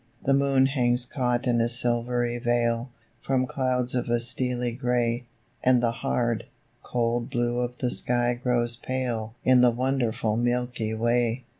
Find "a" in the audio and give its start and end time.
1.61-1.69, 4.09-4.19